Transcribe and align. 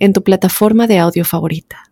en 0.00 0.12
tu 0.12 0.24
plataforma 0.24 0.88
de 0.88 0.98
audio 0.98 1.24
favorita. 1.24 1.90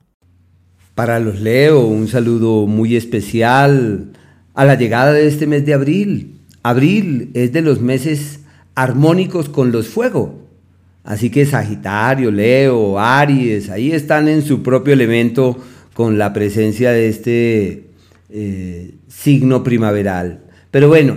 Para 0.96 1.20
los 1.20 1.40
Leo, 1.40 1.86
un 1.86 2.08
saludo 2.08 2.66
muy 2.66 2.96
especial 2.96 4.10
a 4.54 4.64
la 4.64 4.74
llegada 4.74 5.12
de 5.12 5.28
este 5.28 5.46
mes 5.46 5.64
de 5.64 5.74
abril. 5.74 6.40
Abril 6.64 7.30
es 7.34 7.52
de 7.52 7.62
los 7.62 7.80
meses 7.80 8.40
armónicos 8.74 9.48
con 9.48 9.70
los 9.70 9.86
fuegos. 9.86 10.30
Así 11.04 11.30
que 11.30 11.46
Sagitario, 11.46 12.32
Leo, 12.32 12.98
Aries, 12.98 13.70
ahí 13.70 13.92
están 13.92 14.26
en 14.26 14.42
su 14.42 14.62
propio 14.62 14.92
elemento 14.92 15.56
con 15.94 16.18
la 16.18 16.32
presencia 16.32 16.90
de 16.90 17.08
este 17.08 17.90
eh, 18.30 18.94
signo 19.06 19.62
primaveral. 19.62 20.40
Pero 20.70 20.88
bueno, 20.88 21.16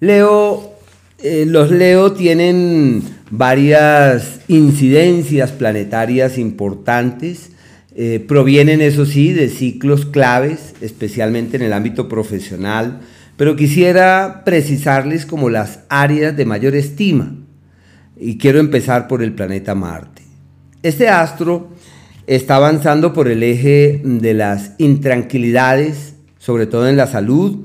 Leo, 0.00 0.75
eh, 1.18 1.44
los 1.46 1.70
Leo 1.70 2.12
tienen 2.12 3.02
varias 3.30 4.40
incidencias 4.48 5.50
planetarias 5.52 6.36
importantes. 6.36 7.50
Eh, 7.94 8.22
provienen, 8.26 8.82
eso 8.82 9.06
sí, 9.06 9.32
de 9.32 9.48
ciclos 9.48 10.04
claves, 10.04 10.74
especialmente 10.82 11.56
en 11.56 11.62
el 11.62 11.72
ámbito 11.72 12.08
profesional, 12.08 13.00
pero 13.38 13.56
quisiera 13.56 14.42
precisarles 14.44 15.24
como 15.24 15.48
las 15.48 15.80
áreas 15.88 16.36
de 16.36 16.44
mayor 16.44 16.76
estima. 16.76 17.34
Y 18.18 18.36
quiero 18.36 18.60
empezar 18.60 19.08
por 19.08 19.22
el 19.22 19.32
planeta 19.32 19.74
Marte. 19.74 20.22
Este 20.82 21.08
astro 21.08 21.70
está 22.26 22.56
avanzando 22.56 23.12
por 23.12 23.28
el 23.28 23.42
eje 23.42 24.00
de 24.04 24.34
las 24.34 24.72
intranquilidades, 24.78 26.14
sobre 26.38 26.66
todo 26.66 26.88
en 26.88 26.96
la 26.96 27.06
salud, 27.06 27.64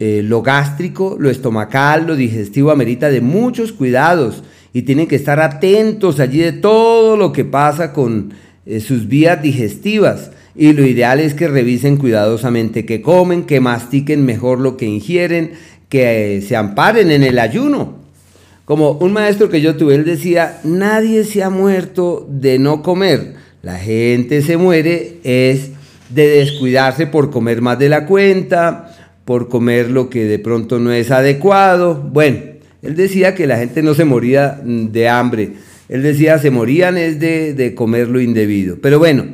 eh, 0.00 0.22
lo 0.24 0.42
gástrico, 0.42 1.16
lo 1.18 1.28
estomacal, 1.28 2.06
lo 2.06 2.16
digestivo 2.16 2.70
amerita 2.70 3.10
de 3.10 3.20
muchos 3.20 3.72
cuidados 3.72 4.44
y 4.72 4.82
tienen 4.82 5.08
que 5.08 5.16
estar 5.16 5.40
atentos 5.40 6.20
allí 6.20 6.38
de 6.38 6.52
todo 6.52 7.16
lo 7.16 7.32
que 7.32 7.44
pasa 7.44 7.92
con 7.92 8.32
eh, 8.64 8.80
sus 8.80 9.08
vías 9.08 9.42
digestivas. 9.42 10.30
Y 10.54 10.72
lo 10.72 10.86
ideal 10.86 11.20
es 11.20 11.34
que 11.34 11.48
revisen 11.48 11.96
cuidadosamente 11.96 12.84
qué 12.84 13.02
comen, 13.02 13.44
que 13.44 13.60
mastiquen 13.60 14.24
mejor 14.24 14.60
lo 14.60 14.76
que 14.76 14.86
ingieren, 14.86 15.52
que 15.88 16.36
eh, 16.36 16.42
se 16.42 16.56
amparen 16.56 17.10
en 17.10 17.22
el 17.22 17.38
ayuno. 17.38 17.96
Como 18.64 18.92
un 18.92 19.12
maestro 19.12 19.48
que 19.48 19.60
yo 19.60 19.76
tuve, 19.76 19.94
él 19.94 20.04
decía, 20.04 20.60
nadie 20.62 21.24
se 21.24 21.42
ha 21.42 21.50
muerto 21.50 22.26
de 22.30 22.58
no 22.58 22.82
comer. 22.82 23.34
La 23.62 23.78
gente 23.78 24.42
se 24.42 24.56
muere 24.56 25.16
es 25.24 25.70
de 26.10 26.28
descuidarse 26.28 27.06
por 27.06 27.30
comer 27.30 27.62
más 27.62 27.78
de 27.78 27.88
la 27.88 28.06
cuenta, 28.06 28.94
por 29.28 29.50
comer 29.50 29.90
lo 29.90 30.08
que 30.08 30.24
de 30.24 30.38
pronto 30.38 30.78
no 30.78 30.90
es 30.90 31.10
adecuado. 31.10 31.94
Bueno, 31.96 32.38
él 32.80 32.96
decía 32.96 33.34
que 33.34 33.46
la 33.46 33.58
gente 33.58 33.82
no 33.82 33.92
se 33.92 34.06
moría 34.06 34.58
mm, 34.64 34.86
de 34.86 35.06
hambre. 35.10 35.50
Él 35.90 36.02
decía, 36.02 36.38
se 36.38 36.50
morían 36.50 36.96
es 36.96 37.20
de, 37.20 37.74
comer 37.76 38.08
lo 38.08 38.22
indebido. 38.22 38.78
Pero 38.80 38.98
bueno, 38.98 39.26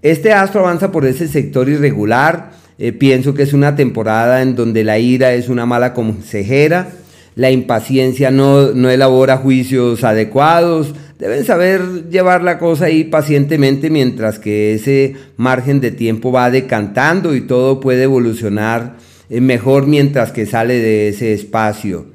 este 0.00 0.32
astro 0.32 0.60
avanza 0.60 0.90
por 0.90 1.04
ese 1.04 1.28
sector 1.28 1.68
irregular. 1.68 2.52
Eh, 2.78 2.92
pienso 2.92 3.34
que 3.34 3.42
es 3.42 3.52
una 3.52 3.76
temporada 3.76 4.40
en 4.40 4.56
donde 4.56 4.82
la 4.82 4.98
ira 4.98 5.34
es 5.34 5.50
una 5.50 5.66
mala 5.66 5.92
consejera. 5.92 6.88
La 7.36 7.50
impaciencia 7.50 8.30
no, 8.30 8.72
no 8.72 8.88
elabora 8.88 9.36
juicios 9.36 10.04
adecuados. 10.04 10.94
Deben 11.18 11.44
saber 11.44 12.08
llevar 12.08 12.42
la 12.42 12.58
cosa 12.58 12.86
ahí 12.86 13.04
pacientemente 13.04 13.90
mientras 13.90 14.38
que 14.38 14.72
ese 14.72 15.16
margen 15.36 15.82
de 15.82 15.90
tiempo 15.90 16.32
va 16.32 16.50
decantando 16.50 17.34
y 17.34 17.42
todo 17.42 17.78
puede 17.80 18.04
evolucionar 18.04 19.04
mejor 19.40 19.86
mientras 19.86 20.32
que 20.32 20.46
sale 20.46 20.74
de 20.74 21.08
ese 21.08 21.32
espacio. 21.32 22.06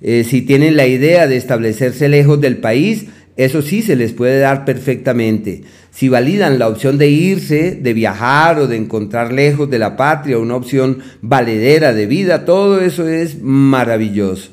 Eh, 0.00 0.24
si 0.28 0.42
tienen 0.42 0.76
la 0.76 0.86
idea 0.86 1.26
de 1.26 1.36
establecerse 1.36 2.08
lejos 2.08 2.40
del 2.40 2.58
país, 2.58 3.06
eso 3.36 3.62
sí 3.62 3.82
se 3.82 3.96
les 3.96 4.12
puede 4.12 4.40
dar 4.40 4.64
perfectamente. 4.64 5.62
Si 5.90 6.08
validan 6.08 6.58
la 6.58 6.68
opción 6.68 6.98
de 6.98 7.08
irse, 7.08 7.72
de 7.72 7.92
viajar 7.92 8.58
o 8.58 8.66
de 8.66 8.76
encontrar 8.76 9.32
lejos 9.32 9.70
de 9.70 9.78
la 9.78 9.96
patria 9.96 10.38
una 10.38 10.56
opción 10.56 10.98
valedera 11.20 11.92
de 11.92 12.06
vida, 12.06 12.44
todo 12.44 12.80
eso 12.80 13.08
es 13.08 13.40
maravilloso. 13.40 14.50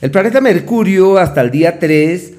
El 0.00 0.10
planeta 0.10 0.40
Mercurio 0.40 1.18
hasta 1.18 1.40
el 1.40 1.50
día 1.50 1.78
3 1.78 2.32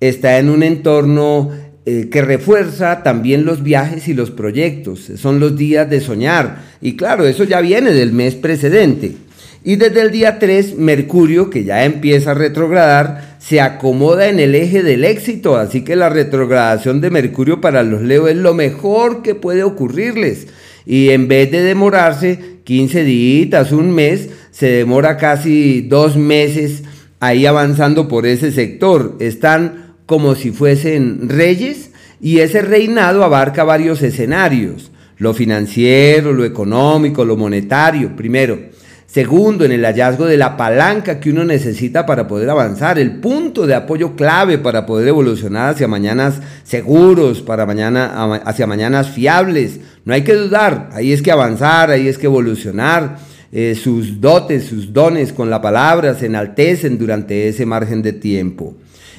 está 0.00 0.38
en 0.38 0.50
un 0.50 0.62
entorno 0.62 1.50
eh, 1.84 2.08
que 2.10 2.22
refuerza 2.22 3.02
también 3.02 3.44
los 3.44 3.64
viajes 3.64 4.06
y 4.06 4.14
los 4.14 4.30
proyectos. 4.30 5.10
Son 5.16 5.40
los 5.40 5.56
días 5.56 5.90
de 5.90 6.00
soñar. 6.00 6.62
Y 6.80 6.94
claro, 6.94 7.26
eso 7.26 7.42
ya 7.42 7.60
viene 7.60 7.92
del 7.92 8.12
mes 8.12 8.36
precedente. 8.36 9.16
Y 9.64 9.76
desde 9.76 10.02
el 10.02 10.10
día 10.12 10.38
3, 10.38 10.76
Mercurio, 10.76 11.50
que 11.50 11.64
ya 11.64 11.84
empieza 11.84 12.32
a 12.32 12.34
retrogradar, 12.34 13.36
se 13.40 13.60
acomoda 13.60 14.28
en 14.28 14.38
el 14.38 14.54
eje 14.54 14.84
del 14.84 15.04
éxito. 15.04 15.56
Así 15.56 15.82
que 15.82 15.96
la 15.96 16.08
retrogradación 16.08 17.00
de 17.00 17.10
Mercurio 17.10 17.60
para 17.60 17.82
los 17.82 18.02
Leo 18.02 18.28
es 18.28 18.36
lo 18.36 18.54
mejor 18.54 19.22
que 19.22 19.34
puede 19.34 19.64
ocurrirles. 19.64 20.46
Y 20.86 21.10
en 21.10 21.26
vez 21.26 21.50
de 21.50 21.62
demorarse 21.62 22.38
15 22.64 23.04
días, 23.04 23.72
un 23.72 23.90
mes, 23.90 24.28
se 24.52 24.66
demora 24.66 25.16
casi 25.16 25.82
dos 25.82 26.16
meses 26.16 26.84
ahí 27.18 27.46
avanzando 27.46 28.08
por 28.08 28.26
ese 28.26 28.52
sector. 28.52 29.16
Están 29.20 29.81
como 30.12 30.34
si 30.34 30.50
fuesen 30.50 31.30
reyes 31.30 31.90
y 32.20 32.40
ese 32.40 32.60
reinado 32.60 33.24
abarca 33.24 33.64
varios 33.64 34.02
escenarios. 34.02 34.90
Lo 35.16 35.32
financiero, 35.32 36.34
lo 36.34 36.44
económico, 36.44 37.24
lo 37.24 37.38
monetario, 37.38 38.14
primero 38.14 38.58
Segundo, 39.06 39.64
en 39.64 39.72
el 39.72 39.86
hallazgo 39.86 40.26
de 40.26 40.36
la 40.36 40.58
palanca 40.58 41.18
que 41.18 41.30
uno 41.30 41.44
necesita 41.44 42.04
para 42.04 42.28
poder 42.28 42.50
avanzar, 42.50 42.98
el 42.98 43.20
punto 43.20 43.66
de 43.66 43.74
apoyo 43.74 44.14
clave 44.16 44.58
para 44.58 44.84
poder 44.84 45.08
evolucionar 45.08 45.70
hacia 45.70 45.88
mañanas 45.88 46.40
seguros, 46.62 47.40
para 47.40 47.64
mañana, 47.64 48.40
hacia 48.44 48.66
mañanas 48.66 49.08
fiables. 49.08 49.80
No 50.04 50.12
hay 50.12 50.24
que 50.24 50.34
dudar, 50.34 50.90
ahí 50.92 51.12
es 51.12 51.22
que 51.22 51.32
avanzar, 51.32 51.90
ahí 51.90 52.06
es 52.06 52.18
que 52.18 52.26
evolucionar. 52.26 53.16
Eh, 53.50 53.74
sus 53.74 54.20
dotes, 54.20 54.64
sus 54.64 54.92
dones 54.92 55.32
con 55.32 55.48
la 55.48 55.62
palabra 55.62 56.14
se 56.14 56.26
enaltecen 56.26 56.98
durante 56.98 57.48
ese 57.48 57.64
margen 57.64 58.02
de 58.02 58.12
tiempo. 58.12 58.76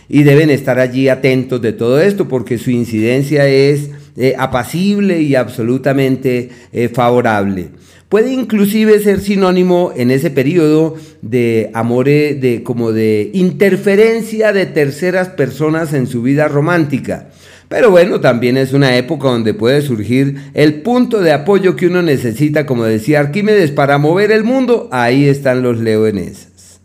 Y 0.10 0.24
deben 0.24 0.50
estar 0.50 0.80
allí 0.80 1.10
atentos 1.10 1.62
de 1.62 1.74
todo 1.74 2.02
esto 2.02 2.28
porque 2.28 2.58
su 2.58 2.72
incidencia 2.72 3.48
es 3.48 3.90
eh, 4.16 4.36
apacible 4.38 5.22
y 5.22 5.36
absolutamente 5.36 6.50
eh, 6.72 6.90
favorable. 6.90 7.70
Puede 8.10 8.32
inclusive 8.32 9.00
ser 9.00 9.22
sinónimo 9.22 9.92
en 9.96 10.12
ese 10.12 10.30
periodo 10.30 10.96
de 11.24 11.72
amor, 11.74 12.06
de 12.06 12.62
como 12.64 12.92
de 12.92 13.32
interferencia 13.34 14.54
de 14.54 14.68
terceras 14.68 15.30
personas 15.30 15.94
en 15.94 16.06
su 16.06 16.22
vida 16.22 16.48
romántica. 16.48 17.30
Pero 17.70 17.90
bueno, 17.90 18.20
también 18.20 18.56
es 18.56 18.72
una 18.72 18.98
época 18.98 19.30
donde 19.30 19.56
puede 19.56 19.82
surgir 19.82 20.36
el 20.54 20.84
punto 20.84 21.22
de 21.22 21.32
apoyo 21.32 21.76
que 21.76 21.88
uno 21.88 22.04
necesita, 22.04 22.68
como 22.68 22.84
decía 22.84 23.20
Arquímedes, 23.20 23.72
para 23.72 23.98
mover 23.98 24.32
el 24.32 24.44
mundo. 24.44 24.90
Ahí 24.92 25.28
están 25.28 25.64
los 25.64 25.80
leoneses. 25.80 26.82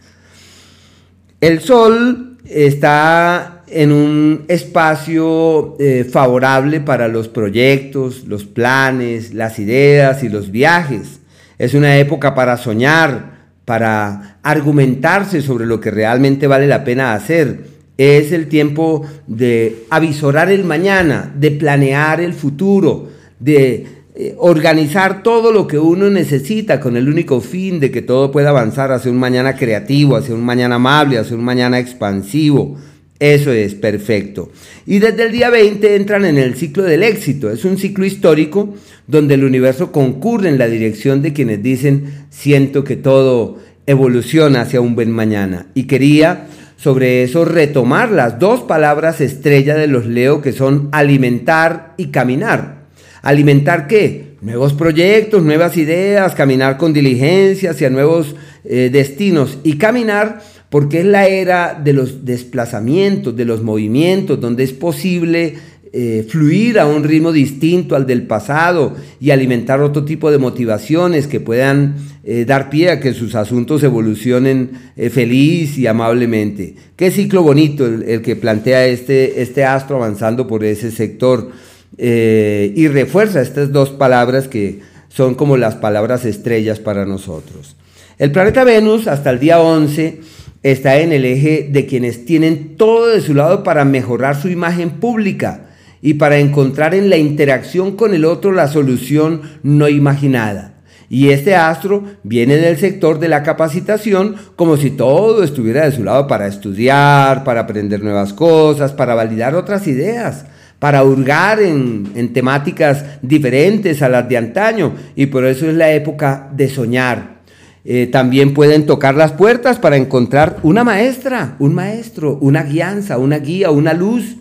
El 1.42 1.60
Sol 1.60 2.27
está 2.48 3.62
en 3.70 3.92
un 3.92 4.44
espacio 4.48 5.76
eh, 5.78 6.04
favorable 6.10 6.80
para 6.80 7.08
los 7.08 7.28
proyectos, 7.28 8.24
los 8.26 8.44
planes, 8.44 9.34
las 9.34 9.58
ideas 9.58 10.22
y 10.22 10.28
los 10.28 10.50
viajes. 10.50 11.20
Es 11.58 11.74
una 11.74 11.98
época 11.98 12.34
para 12.34 12.56
soñar, 12.56 13.38
para 13.64 14.38
argumentarse 14.42 15.42
sobre 15.42 15.66
lo 15.66 15.80
que 15.80 15.90
realmente 15.90 16.46
vale 16.46 16.66
la 16.66 16.84
pena 16.84 17.14
hacer. 17.14 17.78
Es 17.98 18.32
el 18.32 18.48
tiempo 18.48 19.04
de 19.26 19.84
avisorar 19.90 20.50
el 20.50 20.64
mañana, 20.64 21.32
de 21.34 21.50
planear 21.50 22.20
el 22.20 22.32
futuro, 22.32 23.08
de 23.40 23.97
eh, 24.20 24.34
organizar 24.36 25.22
todo 25.22 25.52
lo 25.52 25.68
que 25.68 25.78
uno 25.78 26.10
necesita 26.10 26.80
con 26.80 26.96
el 26.96 27.08
único 27.08 27.40
fin 27.40 27.78
de 27.78 27.92
que 27.92 28.02
todo 28.02 28.32
pueda 28.32 28.48
avanzar 28.48 28.90
hacia 28.90 29.12
un 29.12 29.16
mañana 29.16 29.54
creativo, 29.54 30.16
hacia 30.16 30.34
un 30.34 30.44
mañana 30.44 30.74
amable, 30.74 31.18
hacia 31.18 31.36
un 31.36 31.44
mañana 31.44 31.78
expansivo. 31.78 32.76
Eso 33.20 33.52
es 33.52 33.76
perfecto. 33.76 34.50
Y 34.86 34.98
desde 34.98 35.22
el 35.22 35.30
día 35.30 35.50
20 35.50 35.94
entran 35.94 36.24
en 36.24 36.36
el 36.36 36.56
ciclo 36.56 36.82
del 36.82 37.04
éxito. 37.04 37.48
Es 37.48 37.64
un 37.64 37.78
ciclo 37.78 38.04
histórico 38.04 38.74
donde 39.06 39.34
el 39.34 39.44
universo 39.44 39.92
concurre 39.92 40.48
en 40.48 40.58
la 40.58 40.66
dirección 40.66 41.22
de 41.22 41.32
quienes 41.32 41.62
dicen, 41.62 42.26
siento 42.28 42.82
que 42.82 42.96
todo 42.96 43.58
evoluciona 43.86 44.62
hacia 44.62 44.80
un 44.80 44.96
buen 44.96 45.12
mañana. 45.12 45.66
Y 45.74 45.84
quería 45.84 46.48
sobre 46.76 47.22
eso 47.22 47.44
retomar 47.44 48.10
las 48.10 48.40
dos 48.40 48.62
palabras 48.62 49.20
estrella 49.20 49.76
de 49.76 49.86
los 49.86 50.06
Leo 50.06 50.42
que 50.42 50.52
son 50.52 50.88
alimentar 50.90 51.94
y 51.96 52.06
caminar. 52.06 52.87
¿Alimentar 53.22 53.86
qué? 53.86 54.28
Nuevos 54.40 54.72
proyectos, 54.72 55.42
nuevas 55.42 55.76
ideas, 55.76 56.34
caminar 56.34 56.76
con 56.76 56.92
diligencia 56.92 57.72
hacia 57.72 57.90
nuevos 57.90 58.36
eh, 58.64 58.88
destinos 58.92 59.58
y 59.64 59.76
caminar 59.78 60.40
porque 60.70 61.00
es 61.00 61.06
la 61.06 61.26
era 61.26 61.80
de 61.82 61.92
los 61.92 62.24
desplazamientos, 62.24 63.34
de 63.34 63.44
los 63.44 63.62
movimientos, 63.62 64.40
donde 64.40 64.62
es 64.64 64.72
posible 64.72 65.54
eh, 65.92 66.26
fluir 66.28 66.78
a 66.78 66.86
un 66.86 67.02
ritmo 67.02 67.32
distinto 67.32 67.96
al 67.96 68.06
del 68.06 68.26
pasado 68.26 68.94
y 69.18 69.30
alimentar 69.30 69.80
otro 69.80 70.04
tipo 70.04 70.30
de 70.30 70.38
motivaciones 70.38 71.26
que 71.26 71.40
puedan 71.40 71.96
eh, 72.22 72.44
dar 72.44 72.68
pie 72.68 72.90
a 72.90 73.00
que 73.00 73.14
sus 73.14 73.34
asuntos 73.34 73.82
evolucionen 73.82 74.70
feliz 75.10 75.78
y 75.78 75.86
amablemente. 75.86 76.74
Qué 76.94 77.10
ciclo 77.10 77.42
bonito 77.42 77.86
el, 77.86 78.20
que 78.20 78.36
plantea 78.36 78.86
este, 78.86 79.40
este, 79.40 79.64
astro 79.64 79.96
avanzando 79.96 80.46
por 80.46 80.62
ese 80.62 80.90
sector 80.90 81.50
y 81.96 82.88
refuerza 82.88 83.40
estas 83.40 83.72
dos 83.72 83.90
palabras 83.90 84.48
que 84.48 84.80
son 85.08 85.34
como 85.34 85.56
las 85.56 85.74
palabras 85.76 86.24
estrellas 86.24 86.78
para 86.78 87.06
nosotros. 87.06 87.76
El 88.18 88.32
planeta 88.32 88.64
Venus 88.64 89.06
hasta 89.06 89.30
el 89.30 89.38
día 89.38 89.60
11 89.60 90.20
está 90.62 90.98
en 90.98 91.12
el 91.12 91.24
eje 91.24 91.68
de 91.70 91.86
quienes 91.86 92.24
tienen 92.24 92.76
todo 92.76 93.08
de 93.08 93.20
su 93.20 93.34
lado 93.34 93.62
para 93.62 93.84
mejorar 93.84 94.40
su 94.40 94.48
imagen 94.48 94.90
pública 95.00 95.66
y 96.02 96.14
para 96.14 96.38
encontrar 96.38 96.94
en 96.94 97.10
la 97.10 97.16
interacción 97.16 97.96
con 97.96 98.14
el 98.14 98.24
otro 98.24 98.52
la 98.52 98.68
solución 98.68 99.42
no 99.62 99.88
imaginada. 99.88 100.74
Y 101.10 101.30
este 101.30 101.54
astro 101.54 102.04
viene 102.22 102.56
del 102.56 102.76
sector 102.76 103.18
de 103.18 103.28
la 103.28 103.42
capacitación 103.42 104.36
como 104.56 104.76
si 104.76 104.90
todo 104.90 105.42
estuviera 105.42 105.84
de 105.84 105.92
su 105.92 106.04
lado 106.04 106.26
para 106.26 106.46
estudiar, 106.46 107.44
para 107.44 107.60
aprender 107.60 108.02
nuevas 108.02 108.34
cosas, 108.34 108.92
para 108.92 109.14
validar 109.14 109.54
otras 109.54 109.86
ideas, 109.86 110.44
para 110.78 111.02
hurgar 111.04 111.60
en, 111.60 112.32
temáticas 112.32 113.04
diferentes 113.22 114.02
a 114.02 114.08
las 114.08 114.28
de 114.28 114.36
antaño. 114.36 114.94
Y 115.16 115.26
por 115.26 115.44
eso 115.44 115.68
es 115.68 115.74
la 115.74 115.92
época 115.92 116.50
de 116.54 116.68
soñar. 116.68 117.38
Eh, 117.84 118.06
también 118.06 118.54
pueden 118.54 118.86
tocar 118.86 119.14
las 119.14 119.32
puertas 119.32 119.78
para 119.78 119.96
encontrar 119.96 120.58
una 120.62 120.84
maestra, 120.84 121.56
un 121.58 121.74
maestro, 121.74 122.38
una 122.40 122.62
guianza, 122.62 123.18
una 123.18 123.38
guía, 123.38 123.70
una 123.70 123.94
luz 123.94 124.36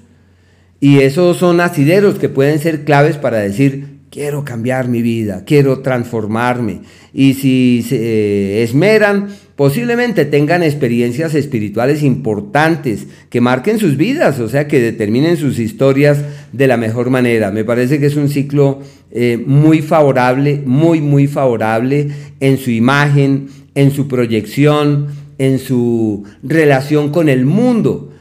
y 0.80 1.00
esos 1.00 1.38
son 1.38 1.60
asideros 1.60 2.20
que 2.20 2.30
pueden 2.30 2.60
ser 2.60 2.84
claves 2.84 3.18
para 3.18 3.40
decir, 3.40 4.02
quiero 4.12 4.44
cambiar 4.44 4.88
mi 4.88 5.02
vida, 5.02 5.44
quiero 5.46 5.80
transformarme. 5.80 6.82
Y 7.14 7.34
si 7.34 7.84
se 7.88 7.96
eh, 7.96 8.64
esmeran, 8.64 9.30
posiblemente 9.58 10.24
tengan 10.24 10.62
experiencias 10.62 11.34
espirituales 11.34 12.04
importantes 12.04 13.08
que 13.30 13.42
marquen 13.42 13.80
sus 13.80 13.98
vidas, 13.98 14.40
o 14.40 14.48
sea, 14.48 14.68
que 14.68 14.80
determinen 14.80 15.36
sus 15.36 15.58
historias 15.58 16.24
de 16.54 16.68
la 16.68 16.78
mejor 16.78 17.10
manera. 17.10 17.52
Me 17.52 17.66
parece 17.66 18.00
que 18.00 18.06
es 18.06 18.16
un 18.16 18.30
ciclo 18.30 18.80
eh, 19.12 19.44
muy 19.44 19.82
favorable, 19.82 20.62
muy, 20.64 21.02
muy 21.02 21.26
favorable 21.26 22.08
en 22.40 22.60
su 22.60 22.70
imagen, 22.70 23.48
en 23.74 23.92
su 23.92 24.08
proyección, 24.08 25.08
en 25.40 25.58
su 25.58 26.24
relación 26.44 27.10
con 27.12 27.28
el 27.28 27.46
mundo. 27.46 28.14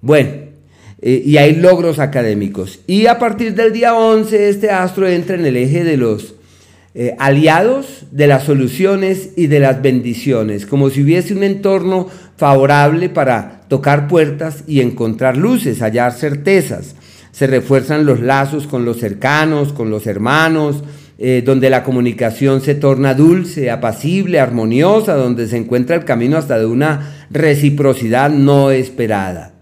Bueno, 0.00 0.30
eh, 1.02 1.22
y 1.22 1.36
hay 1.36 1.54
logros 1.54 1.98
académicos. 1.98 2.80
Y 2.86 3.06
a 3.06 3.18
partir 3.18 3.54
del 3.54 3.74
día 3.74 3.94
11 3.94 4.48
este 4.48 4.70
astro 4.70 5.06
entra 5.06 5.36
en 5.36 5.44
el 5.44 5.58
eje 5.58 5.84
de 5.84 5.98
los 5.98 6.37
eh, 7.00 7.14
aliados, 7.20 8.06
de 8.10 8.26
las 8.26 8.42
soluciones 8.42 9.30
y 9.36 9.46
de 9.46 9.60
las 9.60 9.80
bendiciones, 9.82 10.66
como 10.66 10.90
si 10.90 11.04
hubiese 11.04 11.32
un 11.32 11.44
entorno 11.44 12.08
favorable 12.36 13.08
para 13.08 13.60
tocar 13.68 14.08
puertas 14.08 14.64
y 14.66 14.80
encontrar 14.80 15.36
luces, 15.36 15.80
hallar 15.80 16.10
certezas. 16.10 16.96
Se 17.30 17.46
refuerzan 17.46 18.04
los 18.04 18.18
lazos 18.18 18.66
con 18.66 18.84
los 18.84 18.98
cercanos, 18.98 19.72
con 19.72 19.90
los 19.90 20.08
hermanos, 20.08 20.82
eh, 21.18 21.40
donde 21.46 21.70
la 21.70 21.84
comunicación 21.84 22.62
se 22.62 22.74
torna 22.74 23.14
dulce, 23.14 23.70
apacible, 23.70 24.40
armoniosa, 24.40 25.14
donde 25.14 25.46
se 25.46 25.56
encuentra 25.56 25.94
el 25.94 26.04
camino 26.04 26.36
hasta 26.36 26.58
de 26.58 26.66
una 26.66 27.26
reciprocidad 27.30 28.28
no 28.28 28.72
esperada. 28.72 29.52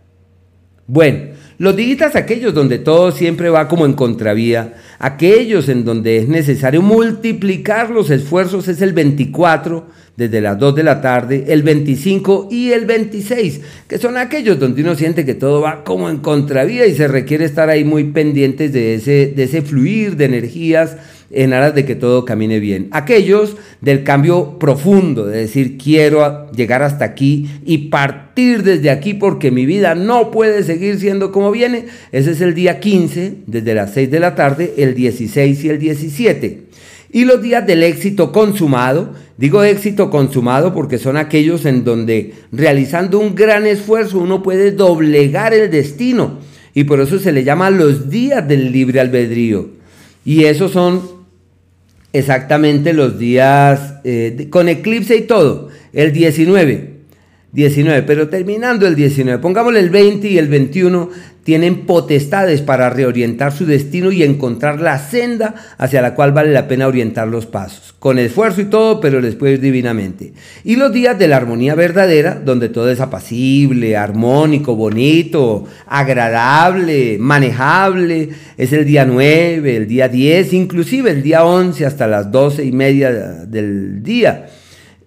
Bueno, 0.87 1.36
los 1.59 1.75
dígitas 1.75 2.17
aquellos 2.17 2.53
donde 2.53 2.79
todo 2.79 3.13
siempre 3.13 3.49
va 3.49 3.69
como 3.69 3.87
en 3.87 3.95
contravía, 3.95 4.75
aquellos 4.99 5.69
en 5.69 5.85
donde 5.85 6.19
es 6.19 6.29
necesario 6.29 6.83
multiplicar 6.83 7.91
los 7.91 8.11
esfuerzos 8.11 8.69
es 8.69 8.83
el 8.83 8.93
24 8.93 9.87
desde 10.17 10.41
las 10.41 10.59
2 10.59 10.75
de 10.75 10.83
la 10.83 11.01
tarde, 11.01 11.45
el 11.49 11.63
25 11.63 12.49
y 12.51 12.73
el 12.73 12.87
26, 12.87 13.61
que 13.89 13.99
son 13.99 14.17
aquellos 14.17 14.59
donde 14.59 14.83
uno 14.83 14.95
siente 14.95 15.25
que 15.25 15.35
todo 15.35 15.61
va 15.61 15.85
como 15.85 16.09
en 16.09 16.19
contravía 16.19 16.87
y 16.87 16.95
se 16.95 17.09
requiere 17.09 17.45
estar 17.45 17.69
ahí 17.69 17.85
muy 17.85 18.05
pendientes 18.05 18.73
de 18.73 18.95
ese, 18.95 19.33
de 19.35 19.43
ese 19.43 19.63
fluir 19.63 20.17
de 20.17 20.25
energías 20.27 20.97
en 21.31 21.53
aras 21.53 21.75
de 21.75 21.85
que 21.85 21.95
todo 21.95 22.25
camine 22.25 22.61
bien. 22.61 22.89
Aquellos 22.93 23.57
del 23.81 24.05
cambio 24.05 24.59
profundo, 24.59 25.27
de 25.27 25.39
decir 25.39 25.77
quiero 25.79 26.51
llegar 26.53 26.83
hasta 26.83 27.05
aquí 27.05 27.49
y 27.65 27.89
partir 27.89 28.63
desde 28.63 28.91
aquí 28.91 29.15
porque 29.15 29.51
mi 29.51 29.67
vida 29.67 29.95
no 29.95 30.31
puede 30.31 30.63
seguir 30.63 30.99
siendo 30.99 31.33
como 31.33 31.51
viene. 31.51 31.87
Ese 32.13 32.33
es 32.33 32.41
el 32.41 32.55
día 32.55 32.81
15, 32.81 33.39
desde 33.47 33.75
las 33.75 33.93
6 33.95 34.11
de 34.11 34.21
la 34.21 34.35
tarde, 34.35 34.75
el 34.77 34.95
16 34.95 35.65
y 35.65 35.69
el 35.69 35.79
17. 35.79 36.67
Y 37.13 37.25
los 37.25 37.41
días 37.41 37.67
del 37.67 37.83
éxito 37.83 38.33
consumado, 38.33 39.15
digo 39.37 39.63
éxito 39.63 40.11
consumado 40.11 40.75
porque 40.75 40.99
son 40.99 41.17
aquellos 41.17 41.65
en 41.65 41.85
donde 41.85 42.35
realizando 42.53 43.19
un 43.19 43.35
gran 43.35 43.67
esfuerzo 43.67 44.19
uno 44.19 44.43
puede 44.43 44.73
doblegar 44.73 45.55
el 45.55 45.71
destino. 45.71 46.39
Y 46.75 46.85
por 46.85 47.01
eso 47.01 47.19
se 47.19 47.33
le 47.33 47.43
llama 47.43 47.71
los 47.71 48.11
días 48.11 48.47
del 48.47 48.71
libre 48.71 49.01
albedrío. 49.01 49.71
Y 50.27 50.45
esos 50.45 50.73
son 50.73 51.16
exactamente 52.13 52.93
los 52.93 53.19
días 53.19 53.95
eh, 54.05 54.49
con 54.51 54.69
eclipse 54.69 55.17
y 55.17 55.23
todo, 55.23 55.69
el 55.93 56.13
19. 56.13 56.97
19, 57.53 58.03
pero 58.03 58.29
terminando 58.29 58.87
el 58.87 58.95
19, 58.95 59.41
pongámosle 59.41 59.81
el 59.81 59.89
20 59.89 60.29
y 60.29 60.37
el 60.37 60.49
21, 60.49 61.11
tienen 61.47 61.87
potestades 61.87 62.61
para 62.61 62.91
reorientar 62.91 63.53
su 63.53 63.67
destino 63.67 64.11
y 64.11 64.25
encontrar 64.25 64.81
la 64.81 64.99
senda 64.99 65.55
hacia 65.79 66.03
la 66.03 66.13
cual 66.13 66.33
vale 66.33 66.53
la 66.53 66.67
pena 66.67 66.89
orientar 66.89 67.29
los 67.29 67.47
pasos, 67.47 67.95
con 68.01 68.19
esfuerzo 68.19 68.63
y 68.63 68.65
todo, 68.65 69.01
pero 69.01 69.21
les 69.21 69.37
puede 69.37 69.53
ir 69.53 69.61
divinamente. 69.61 70.33
Y 70.65 70.75
los 70.75 70.93
días 70.93 71.17
de 71.17 71.29
la 71.29 71.37
armonía 71.37 71.77
verdadera, 71.77 72.35
donde 72.35 72.69
todo 72.69 72.91
es 72.91 72.99
apacible, 72.99 73.97
armónico, 73.97 74.75
bonito, 74.75 75.67
agradable, 75.87 77.17
manejable, 77.21 78.31
es 78.57 78.73
el 78.73 78.85
día 78.85 79.05
9, 79.05 79.77
el 79.77 79.87
día 79.87 80.09
10, 80.09 80.53
inclusive 80.53 81.13
el 81.13 81.23
día 81.23 81.45
11 81.45 81.87
hasta 81.87 82.09
las 82.09 82.33
12 82.33 82.65
y 82.65 82.73
media 82.73 83.13
del 83.13 84.03
día. 84.03 84.49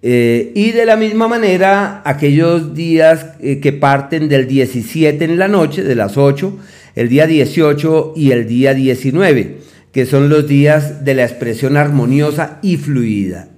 Eh, 0.02 0.52
y 0.54 0.72
de 0.72 0.86
la 0.86 0.96
misma 0.96 1.28
manera, 1.28 2.02
aquellos 2.04 2.74
días 2.74 3.26
eh, 3.40 3.60
que 3.60 3.72
parten 3.72 4.28
del 4.28 4.46
17 4.46 5.24
en 5.24 5.38
la 5.38 5.48
noche, 5.48 5.82
de 5.82 5.94
las 5.94 6.16
8, 6.16 6.56
el 6.94 7.08
día 7.08 7.26
18 7.26 8.14
y 8.16 8.32
el 8.32 8.46
día 8.48 8.72
19, 8.72 9.58
que 9.92 10.06
son 10.06 10.28
los 10.28 10.48
días 10.48 11.04
de 11.04 11.14
la 11.14 11.24
expresión 11.24 11.76
armoniosa 11.76 12.58
y 12.62 12.76
fluida. 12.76 13.48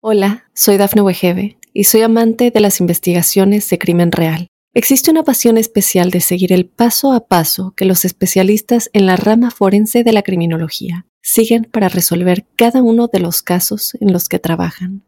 Hola, 0.00 0.44
soy 0.52 0.76
Dafne 0.76 1.02
Wegebe 1.02 1.58
y 1.72 1.84
soy 1.84 2.02
amante 2.02 2.50
de 2.50 2.60
las 2.60 2.80
investigaciones 2.80 3.68
de 3.70 3.78
crimen 3.78 4.10
real. 4.10 4.48
Existe 4.74 5.10
una 5.10 5.24
pasión 5.24 5.58
especial 5.58 6.10
de 6.10 6.20
seguir 6.20 6.52
el 6.52 6.66
paso 6.66 7.12
a 7.12 7.26
paso 7.26 7.72
que 7.76 7.84
los 7.84 8.04
especialistas 8.04 8.90
en 8.92 9.06
la 9.06 9.16
rama 9.16 9.50
forense 9.50 10.04
de 10.04 10.12
la 10.12 10.22
criminología 10.22 11.06
siguen 11.22 11.64
para 11.64 11.88
resolver 11.88 12.46
cada 12.56 12.82
uno 12.82 13.08
de 13.12 13.20
los 13.20 13.42
casos 13.42 13.96
en 14.00 14.12
los 14.12 14.28
que 14.28 14.38
trabajan. 14.38 15.07